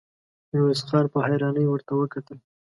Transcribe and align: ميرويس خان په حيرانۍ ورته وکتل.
ميرويس 0.51 0.81
خان 0.87 1.05
په 1.13 1.19
حيرانۍ 1.27 1.65
ورته 1.67 1.91
وکتل. 1.95 2.37